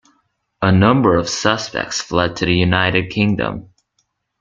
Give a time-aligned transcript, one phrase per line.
[0.63, 3.69] A number of suspects fled to the United Kingdom.